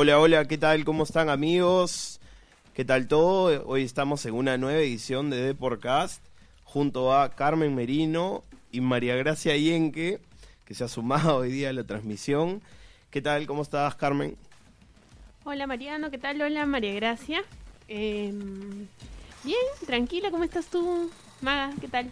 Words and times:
Hola, 0.00 0.20
hola, 0.20 0.44
¿qué 0.44 0.56
tal? 0.56 0.84
¿Cómo 0.84 1.02
están 1.02 1.28
amigos? 1.28 2.20
¿Qué 2.72 2.84
tal 2.84 3.08
todo? 3.08 3.66
Hoy 3.66 3.82
estamos 3.82 4.24
en 4.26 4.34
una 4.34 4.56
nueva 4.56 4.78
edición 4.78 5.28
de 5.28 5.42
Deporcast 5.42 6.24
junto 6.62 7.12
a 7.12 7.30
Carmen 7.30 7.74
Merino 7.74 8.44
y 8.70 8.80
María 8.80 9.16
Gracia 9.16 9.56
Yenque, 9.56 10.20
que 10.64 10.74
se 10.74 10.84
ha 10.84 10.88
sumado 10.88 11.38
hoy 11.38 11.50
día 11.50 11.70
a 11.70 11.72
la 11.72 11.82
transmisión. 11.82 12.62
¿Qué 13.10 13.20
tal? 13.20 13.48
¿Cómo 13.48 13.62
estás, 13.62 13.96
Carmen? 13.96 14.36
Hola, 15.42 15.66
Mariano, 15.66 16.12
¿qué 16.12 16.18
tal? 16.18 16.40
Hola, 16.42 16.64
María 16.64 16.94
Gracia. 16.94 17.42
Em, 17.88 18.86
bien, 19.42 19.58
tranquila, 19.84 20.30
¿cómo 20.30 20.44
estás 20.44 20.66
tú, 20.66 21.10
Maga? 21.40 21.74
¿Qué 21.80 21.88
tal? 21.88 22.08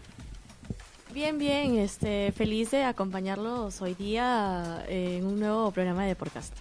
Bien, 1.15 1.39
bien, 1.39 1.79
este, 1.79 2.33
feliz 2.33 2.73
de 2.73 2.83
acompañarlos 2.83 3.81
hoy 3.81 3.95
día 3.95 4.85
en 4.89 5.25
un 5.25 5.39
nuevo 5.39 5.71
programa 5.71 6.05
de 6.05 6.17
podcast. 6.17 6.53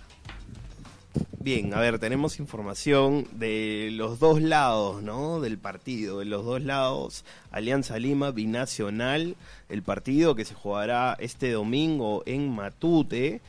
Bien, 1.45 1.75
a 1.75 1.79
ver, 1.79 1.99
tenemos 1.99 2.39
información 2.39 3.27
de 3.33 3.89
los 3.91 4.17
dos 4.17 4.41
lados, 4.41 5.03
¿no? 5.03 5.39
Del 5.41 5.59
partido, 5.59 6.17
de 6.17 6.25
los 6.25 6.43
dos 6.43 6.63
lados, 6.63 7.23
Alianza 7.51 7.99
Lima, 7.99 8.31
Binacional, 8.31 9.35
el 9.69 9.83
partido 9.83 10.33
que 10.33 10.43
se 10.43 10.55
jugará 10.55 11.15
este 11.19 11.51
domingo 11.51 12.23
en 12.25 12.49
Matute. 12.49 13.41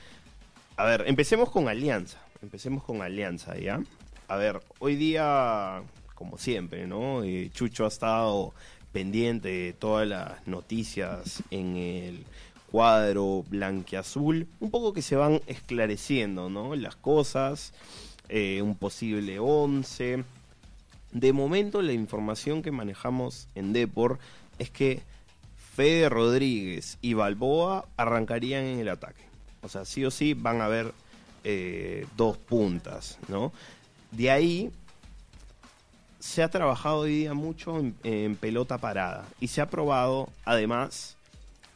A 0.76 0.84
ver, 0.84 1.04
empecemos 1.06 1.50
con 1.50 1.68
Alianza, 1.68 2.18
empecemos 2.42 2.84
con 2.84 3.00
Alianza, 3.00 3.56
¿ya? 3.56 3.80
A 4.28 4.36
ver, 4.36 4.60
hoy 4.78 4.96
día, 4.96 5.80
como 6.14 6.36
siempre, 6.36 6.86
¿no? 6.86 7.24
Eh, 7.24 7.48
Chucho 7.50 7.86
ha 7.86 7.88
estado 7.88 8.52
pendiente 8.92 9.48
de 9.48 9.72
todas 9.72 10.06
las 10.06 10.46
noticias 10.46 11.42
en 11.50 11.78
el 11.78 12.26
cuadro 12.70 13.44
blanqueazul, 13.48 14.46
un 14.60 14.70
poco 14.70 14.92
que 14.92 15.02
se 15.02 15.16
van 15.16 15.40
esclareciendo, 15.46 16.50
¿no? 16.50 16.74
Las 16.74 16.96
cosas, 16.96 17.72
eh, 18.28 18.60
un 18.62 18.76
posible 18.76 19.38
11. 19.38 20.24
De 21.12 21.32
momento 21.32 21.82
la 21.82 21.92
información 21.92 22.62
que 22.62 22.72
manejamos 22.72 23.48
en 23.54 23.72
Depor 23.72 24.18
es 24.58 24.70
que 24.70 25.02
Fede 25.74 26.08
Rodríguez 26.08 26.98
y 27.02 27.14
Balboa 27.14 27.86
arrancarían 27.96 28.64
en 28.64 28.80
el 28.80 28.88
ataque. 28.88 29.22
O 29.62 29.68
sea, 29.68 29.84
sí 29.84 30.04
o 30.04 30.10
sí 30.10 30.34
van 30.34 30.60
a 30.60 30.66
haber 30.66 30.92
eh, 31.44 32.06
dos 32.16 32.36
puntas, 32.36 33.18
¿no? 33.28 33.52
De 34.10 34.30
ahí 34.30 34.70
se 36.18 36.42
ha 36.42 36.48
trabajado 36.48 37.00
hoy 37.00 37.18
día 37.18 37.34
mucho 37.34 37.82
en, 38.02 38.36
pelota 38.36 38.78
parada 38.78 39.26
y 39.38 39.48
se 39.48 39.60
ha 39.60 39.70
probado 39.70 40.28
además 40.44 41.16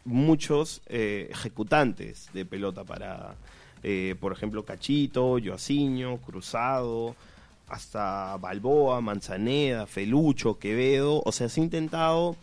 muchos 0.04 0.82
eh, 0.86 1.28
ejecutantes 1.30 2.28
de 2.32 2.44
pelota 2.44 2.84
parada. 2.84 3.34
Eh, 3.82 4.14
por 4.20 4.32
ejemplo, 4.32 4.64
Cachito, 4.64 5.38
Joaciño, 5.42 6.18
Cruzado, 6.18 7.14
hasta 7.68 8.36
Balboa, 8.36 9.00
Manzaneda, 9.00 9.86
Felucho, 9.86 10.58
Quevedo. 10.58 11.22
O 11.24 11.32
sea, 11.32 11.48
se 11.48 11.60
ha 11.60 11.64
intentado 11.64 12.36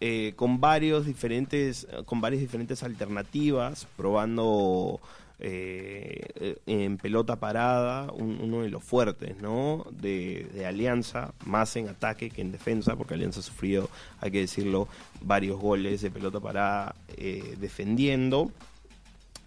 eh, 0.00 0.32
con 0.36 0.60
varios 0.60 1.06
diferentes, 1.06 1.86
con 2.04 2.20
varias 2.20 2.40
diferentes 2.40 2.82
alternativas, 2.82 3.86
probando 3.96 5.00
eh, 5.44 6.60
en 6.66 6.98
pelota 6.98 7.40
parada, 7.40 8.12
uno 8.12 8.62
de 8.62 8.70
los 8.70 8.84
fuertes, 8.84 9.38
¿no? 9.42 9.84
De, 9.90 10.64
Alianza, 10.64 11.34
más 11.44 11.74
en 11.74 11.88
ataque 11.88 12.30
que 12.30 12.42
en 12.42 12.52
defensa, 12.52 12.94
porque 12.94 13.14
Alianza 13.14 13.40
ha 13.40 13.42
sufrido, 13.42 13.90
hay 14.20 14.30
que 14.30 14.38
decirlo, 14.38 14.86
varios 15.20 15.58
goles 15.58 16.00
de 16.00 16.12
pelota 16.12 16.38
parada 16.38 16.94
eh, 17.16 17.56
defendiendo. 17.58 18.52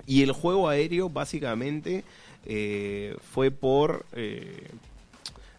Y 0.05 0.21
el 0.23 0.33
juego 0.33 0.67
aéreo, 0.67 1.09
básicamente, 1.09 2.03
eh, 2.45 3.15
fue 3.31 3.49
por 3.51 4.05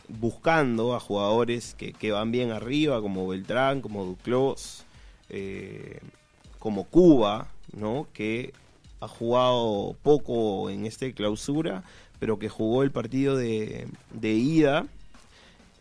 buscando 0.08 0.94
a 0.94 1.00
jugadores 1.00 1.74
que, 1.78 1.94
que, 1.94 2.12
van 2.12 2.30
bien 2.30 2.50
arriba, 2.50 3.00
como 3.00 3.26
Beltrán, 3.26 3.80
como 3.80 4.04
Duclos, 4.04 4.84
como 6.58 6.84
Cuba, 6.84 7.48
¿no? 7.72 8.06
Que 8.12 8.52
ha 9.00 9.08
jugado 9.08 9.96
poco 10.02 10.70
en 10.70 10.86
esta 10.86 11.10
clausura, 11.12 11.82
pero 12.18 12.38
que 12.38 12.48
jugó 12.48 12.82
el 12.82 12.90
partido 12.90 13.36
de, 13.36 13.88
ida 14.22 14.86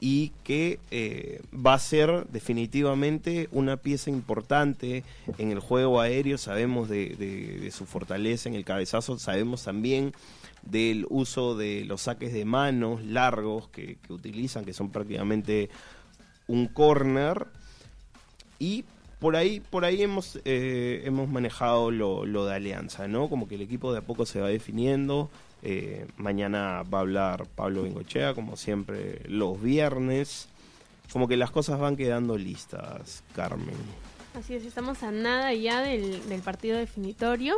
y 0.02 0.34
que 0.44 0.80
eh, 0.92 1.42
va 1.54 1.76
a 1.76 1.80
ser 1.80 2.28
definitivamente 2.28 3.48
una 3.52 3.78
pieza 3.78 4.10
importante 4.10 5.04
en 5.38 5.52
el 5.52 5.60
juego 5.60 6.02
aéreo. 6.02 6.38
Sabemos 6.38 6.90
de, 6.90 7.70
su 7.72 7.86
fortaleza 7.86 8.50
en 8.50 8.56
el 8.56 8.66
cabezazo, 8.66 9.18
sabemos 9.18 9.64
también 9.64 10.14
del 10.64 11.06
uso 11.10 11.56
de 11.56 11.86
los 11.86 12.02
saques 12.02 12.34
de 12.34 12.44
manos 12.44 13.04
largos 13.04 13.70
que, 13.70 13.98
que 14.06 14.14
utilizan, 14.14 14.66
que 14.66 14.74
son 14.74 14.90
prácticamente 14.90 15.70
un 16.48 16.68
corner. 16.68 17.48
Y 18.60 18.84
por 19.20 19.36
ahí, 19.36 19.60
por 19.60 19.86
ahí 19.86 20.02
hemos, 20.02 20.40
eh, 20.46 21.02
hemos 21.06 21.30
manejado 21.30 21.92
lo, 21.92 22.26
lo, 22.26 22.46
de 22.46 22.56
Alianza, 22.56 23.08
¿no? 23.08 23.30
Como 23.30 23.48
que 23.48 23.56
el 23.56 23.62
equipo 23.62 23.92
de 23.92 24.00
a 24.00 24.02
poco 24.02 24.26
se 24.26 24.40
va 24.40 24.48
definiendo. 24.48 25.30
Eh, 25.64 26.06
mañana 26.18 26.84
va 26.84 27.00
a 27.00 27.02
hablar 27.02 27.48
Pablo 27.56 27.84
Bengochea, 27.84 28.34
como 28.34 28.56
siempre, 28.56 29.22
los 29.28 29.62
viernes. 29.62 30.48
Como 31.12 31.28
que 31.28 31.38
las 31.38 31.52
cosas 31.52 31.80
van 31.80 31.96
quedando 31.96 32.38
listas, 32.38 33.24
Carmen. 33.36 33.76
Así 34.38 34.54
es, 34.54 34.66
estamos 34.66 35.02
a 35.02 35.12
nada 35.12 35.54
ya 35.54 35.82
del, 35.82 36.22
partido 36.44 36.78
definitorio. 36.78 37.58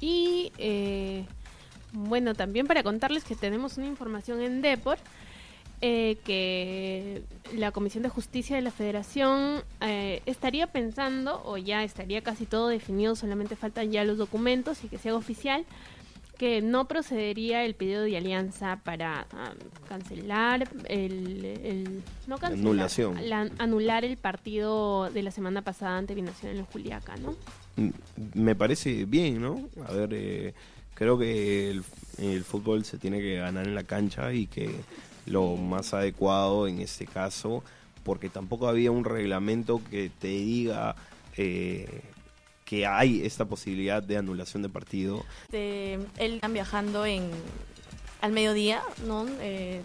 Y 0.00 0.52
eh, 0.58 1.24
bueno, 1.92 2.34
también 2.34 2.66
para 2.66 2.82
contarles 2.82 3.24
que 3.24 3.34
tenemos 3.34 3.76
una 3.76 3.86
información 3.86 4.40
en 4.40 4.62
Deport 4.62 5.00
eh, 5.82 6.16
que 6.24 7.22
la 7.54 7.70
Comisión 7.70 8.02
de 8.02 8.08
Justicia 8.08 8.56
de 8.56 8.62
la 8.62 8.70
Federación 8.70 9.62
eh, 9.80 10.22
estaría 10.24 10.66
pensando, 10.66 11.42
o 11.44 11.58
ya 11.58 11.84
estaría 11.84 12.22
casi 12.22 12.46
todo 12.46 12.68
definido, 12.68 13.14
solamente 13.14 13.56
faltan 13.56 13.92
ya 13.92 14.04
los 14.04 14.16
documentos 14.16 14.82
y 14.84 14.88
que 14.88 14.96
sea 14.96 15.14
oficial, 15.14 15.66
que 16.38 16.60
no 16.60 16.86
procedería 16.86 17.64
el 17.64 17.74
pedido 17.74 18.02
de 18.02 18.16
alianza 18.16 18.80
para 18.84 19.26
ah, 19.32 19.52
cancelar 19.88 20.68
el, 20.88 22.02
no 22.26 22.36
Anulación. 22.42 23.18
anular 23.58 24.04
el 24.04 24.16
partido 24.16 25.10
de 25.10 25.22
la 25.22 25.30
semana 25.30 25.62
pasada 25.62 25.96
ante 25.96 26.14
Binacional 26.14 26.58
en 26.58 26.64
Juliaca, 26.66 27.16
¿no? 27.16 27.36
Mm, 27.76 27.90
me 28.34 28.54
parece 28.54 29.04
bien, 29.06 29.40
¿no? 29.40 29.68
A 29.86 29.92
ver, 29.92 30.10
eh, 30.12 30.54
creo 30.94 31.18
que 31.18 31.70
el 32.18 32.44
fútbol 32.44 32.84
se 32.84 32.98
tiene 32.98 33.20
que 33.20 33.36
ganar 33.36 33.66
en 33.66 33.74
la 33.74 33.84
cancha 33.84 34.32
y 34.32 34.46
que 34.46 34.70
lo 35.26 35.56
más 35.56 35.92
adecuado 35.94 36.66
en 36.68 36.80
este 36.80 37.06
caso, 37.06 37.62
porque 38.04 38.28
tampoco 38.28 38.68
había 38.68 38.90
un 38.90 39.04
reglamento 39.04 39.82
que 39.90 40.10
te 40.10 40.28
diga 40.28 40.96
eh, 41.36 42.02
que 42.64 42.86
hay 42.86 43.24
esta 43.24 43.44
posibilidad 43.44 44.02
de 44.02 44.16
anulación 44.16 44.62
de 44.62 44.68
partido. 44.68 45.24
él 45.52 46.08
están 46.18 46.52
viajando 46.52 47.06
en 47.06 47.30
al 48.20 48.32
mediodía, 48.32 48.82
¿no? 49.06 49.26
Eh, 49.40 49.82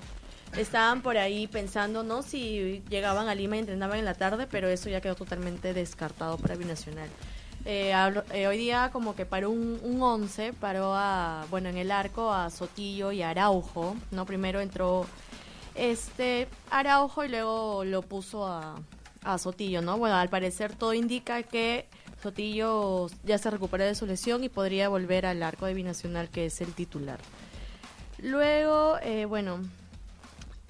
estaban 0.57 1.01
por 1.01 1.18
ahí 1.18 1.47
pensando, 1.47 2.03
¿no? 2.03 2.24
Si 2.24 2.84
llegaban 2.90 3.28
a 3.28 3.35
Lima 3.35 3.56
y 3.56 3.59
entrenaban 3.59 4.00
en 4.00 4.06
la 4.06 4.16
tarde, 4.16 4.47
pero 4.50 4.68
eso 4.68 4.90
ya 4.90 5.01
quedó 5.01 5.16
totalmente 5.16 5.74
descartado 5.74 6.38
para 6.38 6.56
Binacional. 6.56 7.09
Eh, 7.66 7.94
eh, 8.34 8.47
hoy 8.47 8.57
día 8.57 8.90
como 8.91 9.16
que 9.16 9.25
paró 9.25 9.51
un, 9.51 9.80
un 9.84 10.01
11, 10.01 10.53
paró 10.53 10.96
a, 10.96 11.46
bueno, 11.51 11.69
en 11.69 11.78
el 11.78 11.91
arco 11.91 12.34
a 12.34 12.50
Sotillo 12.50 13.12
y 13.12 13.22
Araujo, 13.22 13.96
¿no? 14.09 14.25
Primero 14.25 14.62
entró 14.62 15.06
este 15.75 16.47
Araujo 16.69 17.23
y 17.23 17.29
luego 17.29 17.83
lo 17.83 18.01
puso 18.01 18.45
a, 18.45 18.75
a 19.23 19.38
Sotillo, 19.38 19.81
¿no? 19.81 19.97
Bueno, 19.97 20.15
al 20.15 20.29
parecer 20.29 20.75
todo 20.75 20.94
indica 20.94 21.44
que 21.44 21.88
Sotillo 22.21 23.07
ya 23.23 23.38
se 23.38 23.50
recuperó 23.50 23.85
de 23.85 23.95
su 23.95 24.06
lesión 24.06 24.44
y 24.44 24.50
podría 24.50 24.89
volver 24.89 25.25
al 25.25 25.41
arco 25.44 25.65
de 25.65 25.73
Binacional, 25.73 26.29
que 26.29 26.45
es 26.45 26.62
el 26.62 26.73
titular. 26.73 27.19
Luego, 28.19 28.97
eh, 29.01 29.25
bueno, 29.25 29.59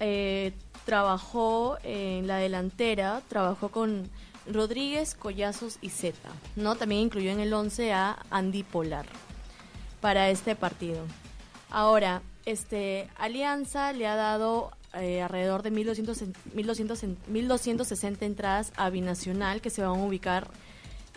eh, 0.00 0.52
trabajó 0.86 1.76
en 1.82 2.26
la 2.26 2.38
delantera, 2.38 3.22
trabajó 3.28 3.68
con 3.68 4.08
Rodríguez, 4.50 5.14
Collazos 5.14 5.78
y 5.80 5.90
Zeta, 5.90 6.30
¿no? 6.56 6.74
También 6.76 7.02
incluyó 7.02 7.30
en 7.30 7.40
el 7.40 7.52
11 7.52 7.92
a 7.92 8.18
Andy 8.30 8.62
Polar 8.62 9.06
para 10.00 10.30
este 10.30 10.56
partido. 10.56 11.04
Ahora, 11.70 12.22
este 12.44 13.08
Alianza 13.16 13.92
le 13.92 14.06
ha 14.06 14.16
dado 14.16 14.72
eh, 14.94 15.22
alrededor 15.22 15.62
de 15.62 15.70
1200, 15.70 16.22
1200, 16.52 17.04
1260 17.26 18.26
entradas 18.26 18.72
a 18.76 18.90
Binacional 18.90 19.62
que 19.62 19.70
se 19.70 19.80
van 19.80 19.98
a 19.98 20.04
ubicar 20.04 20.50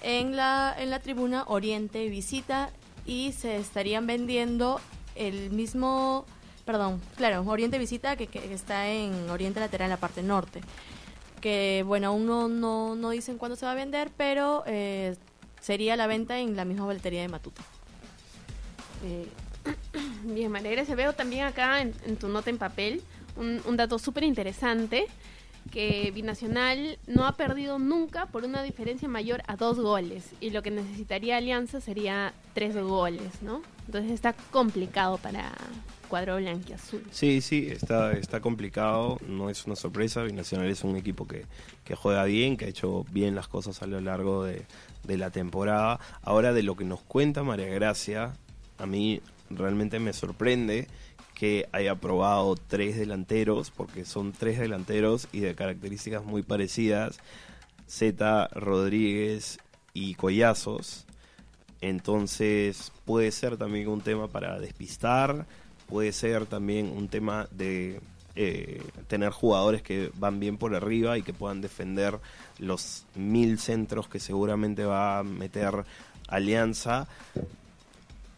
en 0.01 0.37
la, 0.37 0.73
en 0.77 0.89
la 0.89 0.99
tribuna 0.99 1.43
Oriente 1.47 2.07
Visita 2.07 2.69
y 3.05 3.33
se 3.33 3.57
estarían 3.57 4.07
vendiendo 4.07 4.79
el 5.15 5.49
mismo, 5.51 6.25
perdón, 6.65 7.01
claro, 7.17 7.43
Oriente 7.47 7.77
Visita 7.77 8.15
que, 8.15 8.29
está 8.53 8.87
en 8.87 9.29
Oriente 9.29 9.59
Lateral 9.59 9.87
en 9.87 9.89
la 9.91 9.97
parte 9.97 10.23
norte 10.23 10.61
que 11.41 11.83
bueno, 11.85 12.07
aún 12.07 12.25
no, 12.25 12.95
no, 12.95 13.09
dicen 13.09 13.37
cuándo 13.37 13.57
se 13.57 13.65
va 13.65 13.73
a 13.73 13.75
vender, 13.75 14.09
pero 14.15 14.63
eh, 14.65 15.15
sería 15.59 15.95
la 15.95 16.07
venta 16.07 16.39
en 16.39 16.55
la 16.55 16.65
misma 16.65 16.85
boletería 16.85 17.21
de 17.21 17.27
Matuta. 17.27 17.61
Eh, 19.03 19.27
Bien, 20.23 20.51
María 20.51 20.71
Grecia, 20.71 20.95
veo 20.95 21.13
también 21.13 21.45
acá 21.45 21.81
en, 21.81 21.93
en 22.05 22.15
tu 22.15 22.29
nota 22.29 22.49
en 22.49 22.57
papel 22.57 23.03
un, 23.35 23.77
dato 23.77 23.99
súper 23.99 24.23
interesante, 24.23 25.05
que 25.71 26.11
Binacional 26.13 26.99
no 27.07 27.25
ha 27.25 27.33
perdido 27.33 27.79
nunca 27.79 28.27
por 28.27 28.43
una 28.43 28.61
diferencia 28.61 29.07
mayor 29.07 29.41
a 29.47 29.55
dos 29.55 29.79
goles, 29.79 30.23
y 30.39 30.51
lo 30.51 30.61
que 30.61 30.71
necesitaría 30.71 31.37
Alianza 31.37 31.81
sería 31.81 32.33
tres 32.53 32.75
goles, 32.75 33.41
¿no? 33.41 33.61
Entonces 33.87 34.11
está 34.11 34.33
complicado 34.51 35.17
para 35.17 35.53
cuadro 36.07 36.37
blanquiazul. 36.37 37.03
Sí, 37.11 37.41
sí, 37.41 37.67
está, 37.69 38.13
está 38.13 38.39
complicado, 38.39 39.19
no 39.27 39.49
es 39.49 39.65
una 39.65 39.75
sorpresa, 39.75 40.23
Binacional 40.23 40.69
es 40.69 40.83
un 40.83 40.95
equipo 40.95 41.27
que, 41.27 41.45
que 41.83 41.95
juega 41.95 42.23
bien, 42.25 42.57
que 42.57 42.65
ha 42.65 42.69
hecho 42.69 43.05
bien 43.11 43.33
las 43.33 43.47
cosas 43.47 43.81
a 43.81 43.87
lo 43.87 43.99
largo 44.01 44.43
de, 44.43 44.65
de 45.03 45.17
la 45.17 45.31
temporada. 45.31 45.99
Ahora 46.21 46.53
de 46.53 46.63
lo 46.63 46.75
que 46.75 46.85
nos 46.85 47.01
cuenta 47.01 47.43
María 47.43 47.67
Gracia, 47.67 48.33
a 48.77 48.85
mí 48.85 49.21
realmente 49.49 49.99
me 49.99 50.13
sorprende 50.13 50.87
que 51.35 51.67
haya 51.73 51.95
probado 51.95 52.55
tres 52.55 52.97
delanteros, 52.97 53.69
porque 53.69 54.05
son 54.05 54.31
tres 54.31 54.57
delanteros 54.57 55.27
y 55.31 55.41
de 55.41 55.53
características 55.53 56.23
muy 56.23 56.41
parecidas, 56.41 57.19
Z, 57.87 58.47
Rodríguez 58.53 59.59
y 59.93 60.15
Collazos. 60.15 61.05
Entonces 61.81 62.91
puede 63.03 63.31
ser 63.31 63.57
también 63.57 63.89
un 63.89 64.01
tema 64.01 64.27
para 64.27 64.59
despistar, 64.59 65.45
puede 65.87 66.13
ser 66.13 66.45
también 66.45 66.87
un 66.87 67.09
tema 67.09 67.47
de 67.51 67.99
eh, 68.35 68.81
tener 69.07 69.31
jugadores 69.31 69.81
que 69.81 70.11
van 70.15 70.39
bien 70.39 70.57
por 70.57 70.73
arriba 70.73 71.17
y 71.17 71.21
que 71.21 71.33
puedan 71.33 71.61
defender 71.61 72.19
los 72.59 73.05
mil 73.13 73.59
centros 73.59 74.07
que 74.07 74.19
seguramente 74.19 74.85
va 74.85 75.19
a 75.19 75.23
meter 75.23 75.85
Alianza. 76.27 77.07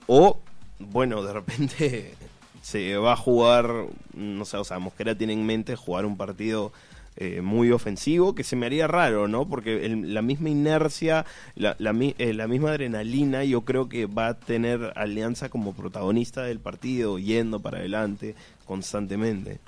O, 0.08 0.40
bueno, 0.80 1.24
de 1.24 1.34
repente 1.34 2.14
se 2.68 2.98
va 2.98 3.14
a 3.14 3.16
jugar, 3.16 3.86
no 4.14 4.44
sé, 4.44 4.58
o 4.58 4.64
sea, 4.66 4.78
Mosquera 4.78 5.18
tiene 5.18 5.32
en 5.32 5.46
mente 5.46 5.78
jugar 5.78 6.06
un 6.06 6.18
partido 6.18 6.74
eh, 7.16 7.40
muy 7.40 7.72
ofensivo, 7.72 8.36
que 8.36 8.44
se 8.44 8.58
me 8.58 8.66
haría 8.66 8.88
raro, 8.88 9.30
¿no? 9.30 9.48
Porque 9.48 9.86
el, 9.86 10.14
la 10.14 10.22
misma 10.22 10.50
inercia, 10.50 11.26
la, 11.56 11.78
la, 11.80 11.96
eh, 11.98 12.34
la, 12.34 12.46
misma 12.50 12.72
adrenalina, 12.72 13.46
yo 13.46 13.62
creo 13.62 13.88
que 13.88 14.06
va 14.06 14.28
a 14.28 14.34
tener 14.34 14.92
Alianza 14.98 15.48
como 15.48 15.74
protagonista 15.76 16.44
del 16.44 16.60
partido, 16.60 17.20
yendo 17.20 17.62
para 17.62 17.78
adelante 17.78 18.36
constantemente. 18.66 19.62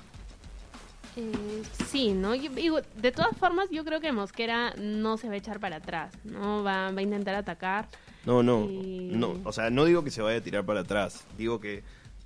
Eh, 1.16 1.64
sí, 1.88 2.12
¿no? 2.12 2.36
Yo, 2.36 2.52
digo, 2.52 2.82
de 2.98 3.14
todas 3.14 3.38
formas, 3.38 3.70
yo 3.72 3.86
creo 3.86 4.02
que 4.02 4.12
Mosquera 4.12 4.74
no 4.78 5.16
se 5.16 5.30
va 5.30 5.36
a 5.36 5.38
echar 5.38 5.62
para 5.62 5.78
atrás, 5.78 6.12
¿no? 6.26 6.66
Va, 6.66 6.92
va 6.92 7.00
a 7.00 7.02
intentar 7.02 7.36
atacar. 7.36 7.88
No, 8.26 8.44
no, 8.44 8.66
y... 8.70 9.12
no, 9.14 9.38
o 9.46 9.54
sea, 9.54 9.70
no 9.70 9.86
digo 9.86 10.04
que 10.04 10.12
se 10.12 10.22
vaya 10.22 10.40
a 10.40 10.42
tirar 10.42 10.66
para 10.66 10.82
atrás, 10.82 11.24
digo 11.38 11.62
que 11.62 11.82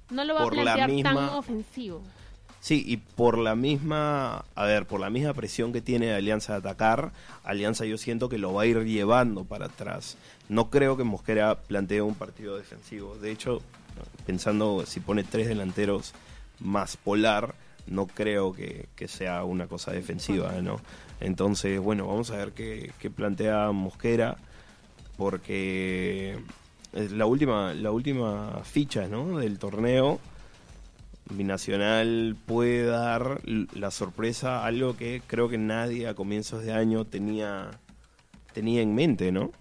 no 0.09 0.23
lo 0.23 0.35
va 0.35 0.43
por 0.43 0.53
a 0.53 0.61
plantear 0.61 0.89
misma, 0.89 1.13
tan 1.13 1.29
ofensivo. 1.29 2.01
Sí, 2.59 2.81
y 2.87 2.97
por 2.97 3.37
la 3.37 3.55
misma, 3.55 4.45
a 4.55 4.65
ver, 4.65 4.85
por 4.85 5.01
la 5.01 5.09
misma 5.09 5.33
presión 5.33 5.73
que 5.73 5.81
tiene 5.81 6.13
Alianza 6.13 6.53
de 6.53 6.59
atacar, 6.59 7.11
Alianza 7.43 7.83
yo 7.85 7.97
siento 7.97 8.29
que 8.29 8.37
lo 8.37 8.53
va 8.53 8.61
a 8.61 8.65
ir 8.65 8.85
llevando 8.85 9.43
para 9.43 9.65
atrás. 9.65 10.17
No 10.47 10.69
creo 10.69 10.95
que 10.95 11.03
Mosquera 11.03 11.55
plantee 11.55 12.01
un 12.01 12.15
partido 12.15 12.55
defensivo. 12.55 13.15
De 13.15 13.31
hecho, 13.31 13.61
pensando 14.25 14.85
si 14.85 15.01
pone 15.01 15.25
tres 15.25 15.49
delanteros 15.49 16.13
más 16.61 16.95
polar, 16.95 17.53
no 17.85 18.07
creo 18.07 18.53
que, 18.53 18.87
que 18.95 19.09
sea 19.09 19.43
una 19.43 19.67
cosa 19.67 19.91
defensiva, 19.91 20.53
¿no? 20.61 20.79
Entonces, 21.19 21.79
bueno, 21.81 22.07
vamos 22.07 22.31
a 22.31 22.37
ver 22.37 22.53
qué, 22.53 22.91
qué 22.99 23.09
plantea 23.09 23.71
Mosquera, 23.71 24.37
porque 25.17 26.39
la 26.93 27.25
última, 27.25 27.73
la 27.73 27.91
última 27.91 28.61
ficha 28.63 29.07
¿no? 29.07 29.39
del 29.39 29.59
torneo. 29.59 30.19
Binacional 31.29 32.35
puede 32.45 32.85
dar 32.85 33.41
la 33.45 33.91
sorpresa, 33.91 34.65
algo 34.65 34.97
que 34.97 35.21
creo 35.25 35.47
que 35.47 35.57
nadie 35.57 36.07
a 36.07 36.13
comienzos 36.13 36.63
de 36.63 36.73
año 36.73 37.05
tenía, 37.05 37.71
tenía 38.53 38.81
en 38.81 38.93
mente, 38.93 39.31
¿no? 39.31 39.51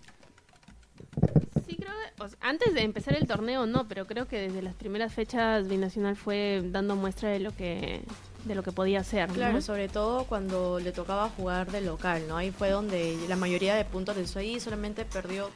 Sí, 1.67 1.77
creo 1.77 1.93
que, 1.93 2.23
o 2.23 2.29
sea, 2.29 2.39
antes 2.41 2.75
de 2.75 2.83
empezar 2.83 3.15
el 3.15 3.29
torneo 3.29 3.67
no, 3.67 3.87
pero 3.87 4.07
creo 4.07 4.27
que 4.27 4.39
desde 4.39 4.61
las 4.61 4.75
primeras 4.75 5.15
fechas 5.15 5.69
Binacional 5.69 6.17
fue 6.17 6.63
dando 6.65 6.97
muestra 6.97 7.31
de 7.31 7.39
lo 7.39 7.55
que 7.55 8.03
de 8.45 8.55
lo 8.55 8.63
que 8.63 8.73
podía 8.73 9.01
hacer. 9.01 9.29
¿no? 9.29 9.35
Claro, 9.35 9.61
sobre 9.61 9.89
todo 9.89 10.25
cuando 10.25 10.81
le 10.81 10.93
tocaba 10.93 11.29
jugar 11.29 11.71
de 11.71 11.81
local, 11.81 12.23
¿no? 12.29 12.37
Ahí 12.37 12.51
fue 12.51 12.71
donde 12.71 13.17
la 13.29 13.37
mayoría 13.37 13.75
de 13.75 13.85
puntos 13.85 14.17
del 14.17 14.27
ahí 14.37 14.61
solamente 14.61 15.05
perdió 15.05 15.51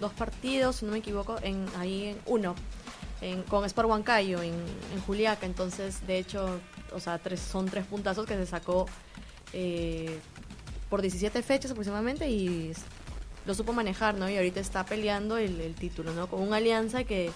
dos 0.00 0.12
partidos, 0.12 0.76
si 0.76 0.86
no 0.86 0.92
me 0.92 0.98
equivoco, 0.98 1.36
en 1.42 1.66
ahí 1.78 2.06
en 2.06 2.18
uno, 2.26 2.54
en, 3.20 3.42
con 3.44 3.64
Sport 3.64 3.88
Huancayo, 3.88 4.42
en, 4.42 4.54
en, 4.94 5.00
Juliaca. 5.06 5.46
Entonces, 5.46 6.06
de 6.06 6.18
hecho, 6.18 6.60
o 6.92 7.00
sea, 7.00 7.18
tres, 7.18 7.40
son 7.40 7.66
tres 7.66 7.86
puntazos 7.86 8.26
que 8.26 8.34
se 8.34 8.46
sacó 8.46 8.86
eh, 9.52 10.18
por 10.88 11.02
17 11.02 11.42
fechas 11.42 11.70
aproximadamente 11.70 12.28
y 12.28 12.72
lo 13.46 13.54
supo 13.54 13.72
manejar, 13.72 14.14
¿no? 14.16 14.28
Y 14.28 14.36
ahorita 14.36 14.60
está 14.60 14.84
peleando 14.84 15.36
el, 15.36 15.74
título, 15.74 16.12
¿no? 16.12 16.26
Con 16.26 16.40
una 16.40 16.56
alianza 16.56 17.04
que 17.04 17.30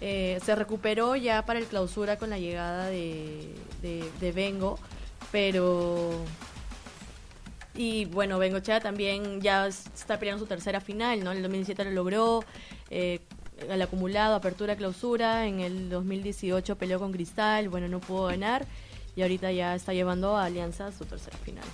eh, 0.00 0.38
se 0.44 0.54
recuperó 0.54 1.16
ya 1.16 1.44
para 1.46 1.58
el 1.58 1.66
clausura 1.66 2.18
con 2.18 2.30
la 2.30 2.38
llegada 2.38 2.86
de, 2.86 3.54
de, 3.82 4.04
de 4.20 4.32
Bengo, 4.32 4.78
pero 5.32 6.24
y 7.76 8.04
bueno, 8.06 8.38
Bengochea 8.38 8.80
también 8.80 9.40
ya 9.40 9.66
está 9.66 10.18
peleando 10.18 10.44
su 10.44 10.48
tercera 10.48 10.80
final, 10.80 11.24
¿no? 11.24 11.32
En 11.32 11.38
el 11.38 11.42
2017 11.42 11.84
lo 11.84 11.90
logró, 11.90 12.44
eh, 12.90 13.20
el 13.68 13.82
acumulado, 13.82 14.34
apertura, 14.34 14.76
clausura. 14.76 15.46
En 15.46 15.60
el 15.60 15.88
2018 15.88 16.76
peleó 16.76 16.98
con 16.98 17.12
Cristal, 17.12 17.68
bueno, 17.68 17.88
no 17.88 18.00
pudo 18.00 18.26
ganar. 18.26 18.66
Y 19.16 19.22
ahorita 19.22 19.50
ya 19.52 19.74
está 19.74 19.92
llevando 19.92 20.36
a 20.36 20.44
Alianza 20.44 20.92
su 20.92 21.04
tercera 21.04 21.36
final. 21.38 21.64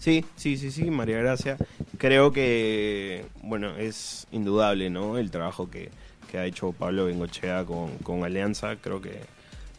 Sí, 0.00 0.24
sí, 0.36 0.56
sí, 0.56 0.70
sí, 0.70 0.90
María 0.90 1.18
Gracia. 1.18 1.56
Creo 1.98 2.32
que, 2.32 3.24
bueno, 3.42 3.76
es 3.76 4.26
indudable, 4.32 4.90
¿no? 4.90 5.16
El 5.16 5.30
trabajo 5.30 5.70
que, 5.70 5.90
que 6.30 6.38
ha 6.38 6.44
hecho 6.44 6.72
Pablo 6.72 7.06
Bengochea 7.06 7.64
con, 7.64 7.98
con 7.98 8.24
Alianza. 8.24 8.76
Creo 8.76 9.00
que 9.00 9.20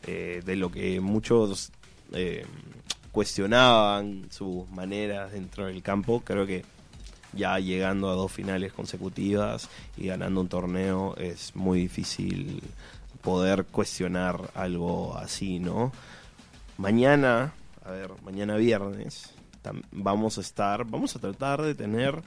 eh, 0.08 0.42
de 0.46 0.56
lo 0.56 0.72
que 0.72 1.00
muchos 1.00 1.72
eh, 2.14 2.46
cuestionaban 3.12 4.28
sus 4.32 4.70
maneras 4.70 5.32
dentro 5.32 5.68
del 5.68 5.82
campo, 5.82 6.22
creo 6.22 6.46
que 6.46 6.66
ya 7.34 7.60
llegando 7.60 8.10
a 8.10 8.16
dos 8.16 8.32
finales 8.32 8.74
consecutivas 8.74 9.70
y 9.98 10.08
ganando 10.08 10.42
un 10.42 10.48
torneo 10.48 11.16
es 11.18 11.56
muy 11.56 11.80
difícil 11.80 12.62
poder 13.22 13.66
cuestionar 13.66 14.52
algo 14.56 15.18
así, 15.18 15.60
¿no? 15.60 15.92
Mañana, 16.78 17.54
a 17.86 17.92
ver, 17.92 18.12
mañana 18.24 18.56
viernes 18.56 19.35
vamos 19.92 20.38
a 20.38 20.42
estar, 20.42 20.86
vamos 20.86 21.16
a 21.16 21.20
tratar 21.20 21.62
de 21.62 21.76
tener 21.76 22.22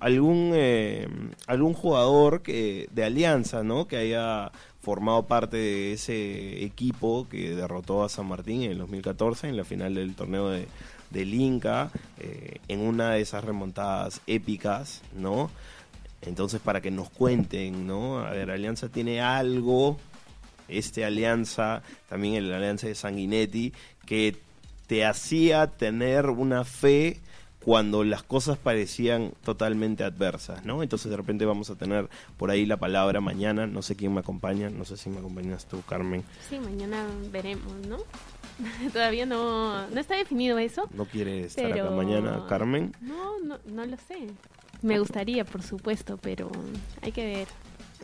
algún 0.00 0.50
eh, 0.54 1.08
algún 1.46 1.72
jugador 1.72 2.42
que 2.42 2.88
de 2.92 3.04
Alianza, 3.04 3.62
¿no? 3.62 3.86
Que 3.86 3.96
haya 3.96 4.50
formado 4.80 5.26
parte 5.26 5.56
de 5.56 5.92
ese 5.92 6.64
equipo 6.64 7.26
que 7.28 7.54
derrotó 7.54 8.04
a 8.04 8.08
San 8.08 8.26
Martín 8.26 8.62
en 8.62 8.72
el 8.72 8.78
2014 8.78 9.48
en 9.48 9.56
la 9.56 9.64
final 9.64 9.94
del 9.94 10.14
torneo 10.14 10.50
de, 10.50 10.66
del 11.10 11.32
Inca, 11.32 11.90
eh, 12.18 12.58
en 12.68 12.80
una 12.80 13.12
de 13.12 13.22
esas 13.22 13.44
remontadas 13.44 14.20
épicas, 14.26 15.00
¿no? 15.16 15.50
Entonces, 16.20 16.60
para 16.60 16.80
que 16.80 16.90
nos 16.90 17.08
cuenten, 17.10 17.86
¿no? 17.86 18.18
A 18.18 18.30
ver, 18.30 18.50
Alianza 18.50 18.88
tiene 18.88 19.20
algo, 19.20 19.98
este 20.68 21.04
Alianza, 21.04 21.82
también 22.08 22.34
el 22.34 22.52
Alianza 22.52 22.86
de 22.86 22.94
Sanguinetti, 22.94 23.72
que 24.06 24.36
te 24.86 25.04
hacía 25.04 25.66
tener 25.68 26.26
una 26.26 26.64
fe 26.64 27.20
cuando 27.64 28.04
las 28.04 28.22
cosas 28.22 28.58
parecían 28.58 29.32
totalmente 29.42 30.04
adversas, 30.04 30.64
¿no? 30.66 30.82
Entonces 30.82 31.10
de 31.10 31.16
repente 31.16 31.46
vamos 31.46 31.70
a 31.70 31.76
tener 31.76 32.10
por 32.36 32.50
ahí 32.50 32.66
la 32.66 32.76
palabra 32.76 33.22
mañana, 33.22 33.66
no 33.66 33.80
sé 33.80 33.96
quién 33.96 34.12
me 34.12 34.20
acompaña, 34.20 34.68
no 34.68 34.84
sé 34.84 34.98
si 34.98 35.08
me 35.08 35.18
acompañas 35.18 35.64
tú, 35.64 35.82
Carmen. 35.88 36.22
Sí, 36.48 36.58
mañana 36.58 37.06
veremos, 37.32 37.72
¿no? 37.88 37.96
Todavía 38.92 39.24
no, 39.24 39.88
no 39.88 40.00
está 40.00 40.16
definido 40.16 40.58
eso. 40.58 40.88
¿No 40.92 41.06
quiere 41.06 41.44
estar 41.44 41.70
pero... 41.70 41.86
acá 41.86 41.94
mañana, 41.94 42.44
Carmen? 42.48 42.94
No, 43.00 43.40
no, 43.40 43.58
no 43.66 43.86
lo 43.86 43.96
sé. 43.96 44.26
Me 44.82 44.98
gustaría, 44.98 45.46
por 45.46 45.62
supuesto, 45.62 46.18
pero 46.18 46.50
hay 47.00 47.12
que 47.12 47.24
ver. 47.24 47.48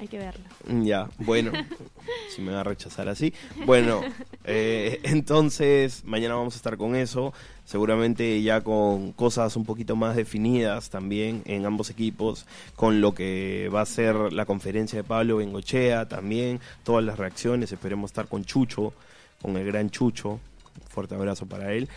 Hay 0.00 0.08
que 0.08 0.16
verlo. 0.16 0.42
Ya, 0.82 1.10
bueno, 1.18 1.52
si 2.34 2.40
me 2.40 2.52
va 2.52 2.60
a 2.60 2.64
rechazar 2.64 3.10
así. 3.10 3.34
Bueno, 3.66 4.00
eh, 4.44 4.98
entonces 5.02 6.04
mañana 6.06 6.36
vamos 6.36 6.54
a 6.54 6.56
estar 6.56 6.78
con 6.78 6.96
eso, 6.96 7.34
seguramente 7.66 8.40
ya 8.40 8.62
con 8.62 9.12
cosas 9.12 9.56
un 9.56 9.66
poquito 9.66 9.96
más 9.96 10.16
definidas 10.16 10.88
también 10.88 11.42
en 11.44 11.66
ambos 11.66 11.90
equipos, 11.90 12.46
con 12.76 13.02
lo 13.02 13.12
que 13.12 13.70
va 13.74 13.82
a 13.82 13.86
ser 13.86 14.32
la 14.32 14.46
conferencia 14.46 14.96
de 14.96 15.04
Pablo 15.04 15.36
Bengochea 15.36 16.08
también, 16.08 16.60
todas 16.82 17.04
las 17.04 17.18
reacciones, 17.18 17.70
esperemos 17.70 18.10
estar 18.10 18.26
con 18.26 18.46
Chucho, 18.46 18.94
con 19.42 19.58
el 19.58 19.66
gran 19.66 19.90
Chucho, 19.90 20.40
fuerte 20.88 21.14
abrazo 21.14 21.44
para 21.44 21.74
él. 21.74 21.90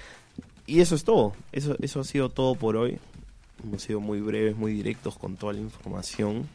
Y 0.65 0.81
eso 0.81 0.95
es 0.95 1.05
todo, 1.05 1.36
eso, 1.53 1.77
eso 1.81 2.01
ha 2.01 2.03
sido 2.03 2.27
todo 2.27 2.55
por 2.55 2.75
hoy. 2.75 3.00
Hemos 3.63 3.81
sido 3.81 4.01
muy 4.01 4.19
breves, 4.19 4.57
muy 4.57 4.74
directos 4.74 5.17
con 5.17 5.38
toda 5.38 5.53
la 5.53 5.60
información 5.62 6.50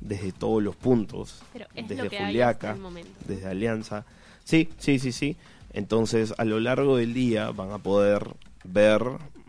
desde 0.00 0.32
todos 0.32 0.62
los 0.62 0.76
puntos, 0.76 1.42
Pero 1.52 1.66
es 1.74 1.88
desde 1.88 2.04
lo 2.04 2.10
que 2.10 2.18
hay 2.18 2.26
Juliaca, 2.26 2.72
hasta 2.72 2.90
desde 3.26 3.46
Alianza. 3.46 4.04
Sí, 4.44 4.68
sí, 4.78 4.98
sí, 4.98 5.12
sí. 5.12 5.36
Entonces, 5.72 6.34
a 6.38 6.44
lo 6.44 6.58
largo 6.58 6.96
del 6.96 7.14
día 7.14 7.50
van 7.50 7.70
a 7.70 7.78
poder 7.78 8.34
ver 8.64 9.02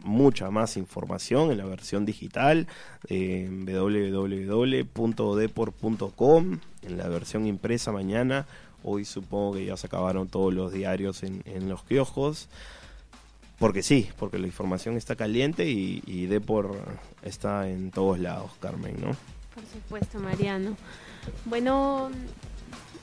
mucha 0.04 0.52
más 0.52 0.78
información 0.78 1.52
en 1.52 1.58
la 1.58 1.66
versión 1.66 2.06
digital 2.06 2.68
eh, 3.08 3.46
en 3.48 3.66
www.depor.com, 3.66 6.60
en 6.84 6.98
la 6.98 7.08
versión 7.08 7.48
impresa 7.48 7.92
mañana. 7.92 8.46
Hoy 8.84 9.06
supongo 9.06 9.54
que 9.54 9.66
ya 9.66 9.78
se 9.78 9.88
acabaron 9.88 10.28
todos 10.28 10.54
los 10.54 10.74
diarios 10.74 11.24
en, 11.24 11.42
en 11.46 11.70
los 11.70 11.84
kioscos. 11.84 12.50
Porque 13.60 13.84
sí, 13.84 14.10
porque 14.18 14.40
la 14.40 14.48
información 14.48 14.98
está 14.98 15.16
caliente 15.16 15.70
y, 15.70 16.02
y 16.08 16.26
Depor 16.26 16.80
está 17.22 17.70
en 17.70 17.92
todos 17.92 18.18
lados, 18.18 18.50
Carmen, 18.60 18.96
¿no? 19.00 19.16
Por 19.54 19.66
supuesto, 19.66 20.20
Mariano. 20.20 20.78
Bueno, 21.46 22.10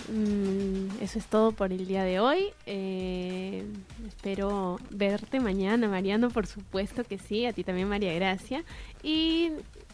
mm, 0.09 1.02
eso 1.02 1.19
es 1.19 1.26
todo 1.26 1.52
por 1.52 1.73
el 1.73 1.87
día 1.87 2.05
de 2.05 2.21
hoy. 2.21 2.52
Eh, 2.67 3.67
espero 4.07 4.78
verte 4.90 5.40
mañana, 5.40 5.88
Mariano, 5.88 6.31
por 6.31 6.47
supuesto 6.47 7.05
que 7.05 7.19
sí. 7.19 7.45
A 7.47 7.52
ti 7.52 7.64
también, 7.64 7.88
María 7.88 8.14
Gracia. 8.14 8.64
Y, 9.02 9.52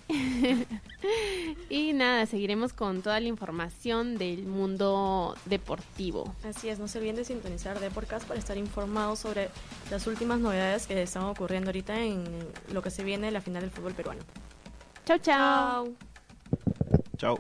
y 1.68 1.92
nada, 1.92 2.26
seguiremos 2.26 2.73
con 2.73 3.02
toda 3.02 3.18
la 3.18 3.26
información 3.26 4.16
del 4.16 4.46
mundo 4.46 5.37
deportivo. 5.46 6.32
Así 6.44 6.68
es, 6.68 6.78
no 6.78 6.87
se 6.87 6.99
olviden 6.99 7.16
de 7.16 7.25
sintonizar 7.25 7.80
de 7.80 7.90
podcast 7.90 8.28
para 8.28 8.38
estar 8.38 8.56
informados 8.56 9.18
sobre 9.18 9.49
las 9.90 10.06
últimas 10.06 10.38
novedades 10.38 10.87
que 10.87 11.02
están 11.02 11.25
ocurriendo 11.25 11.70
ahorita 11.70 12.00
en 12.00 12.25
lo 12.73 12.80
que 12.80 12.90
se 12.90 13.02
viene 13.02 13.32
la 13.32 13.40
final 13.40 13.62
del 13.62 13.73
fútbol 13.73 13.94
peruano. 13.94 14.23
Chau, 15.04 15.18
chau. 15.18 15.87
Chao. 15.88 16.13
Chao. 17.18 17.38